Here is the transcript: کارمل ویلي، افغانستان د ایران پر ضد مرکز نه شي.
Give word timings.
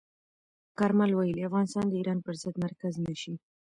کارمل 0.79 1.11
ویلي، 1.13 1.47
افغانستان 1.49 1.85
د 1.89 1.93
ایران 1.99 2.19
پر 2.25 2.35
ضد 2.41 2.55
مرکز 2.65 2.93
نه 3.05 3.13
شي. 3.21 3.33